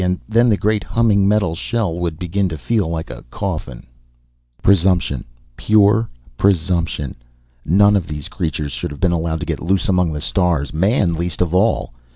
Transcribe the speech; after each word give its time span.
And 0.03 0.19
then 0.27 0.49
the 0.49 0.57
great 0.57 0.83
humming 0.83 1.27
metal 1.27 1.53
shell 1.53 1.93
would 1.99 2.17
begin 2.17 2.49
to 2.49 2.57
feel 2.57 2.87
like 2.89 3.11
a 3.11 3.23
coffin.... 3.29 3.85
Presumption. 4.63 5.25
Pure 5.55 6.09
presumption. 6.39 7.17
None 7.65 7.95
of 7.95 8.07
these 8.07 8.27
creatures 8.27 8.71
should 8.71 8.89
have 8.89 8.99
been 8.99 9.11
allowed 9.11 9.41
to 9.41 9.45
get 9.45 9.59
loose 9.61 9.87
among 9.87 10.11
the 10.11 10.19
stars, 10.19 10.73
Man 10.73 11.13
least 11.13 11.39
of 11.39 11.53
all. 11.53 11.93